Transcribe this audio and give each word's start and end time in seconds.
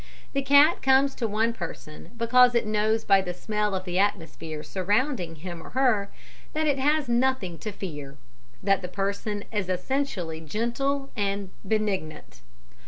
The 0.33 0.41
cat 0.41 0.81
comes 0.81 1.13
to 1.13 1.27
one 1.27 1.53
person 1.53 2.09
because 2.17 2.55
it 2.55 2.65
knows 2.65 3.03
by 3.03 3.21
the 3.21 3.35
smell 3.35 3.75
of 3.75 3.85
the 3.85 3.99
atmosphere 3.99 4.63
surrounding 4.63 5.35
him, 5.35 5.61
or 5.61 5.69
her, 5.77 6.09
that 6.53 6.65
it 6.65 6.79
has 6.79 7.07
nothing 7.07 7.59
to 7.59 7.71
fear 7.71 8.17
that 8.63 8.81
the 8.81 8.87
person 8.87 9.43
is 9.51 9.69
essentially 9.69 10.41
gentle 10.41 11.11
and 11.15 11.51
benignant. 11.67 12.41